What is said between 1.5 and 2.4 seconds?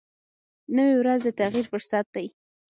فرصت دی